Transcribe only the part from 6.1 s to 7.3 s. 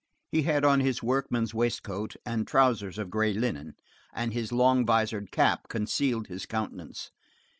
his countenance.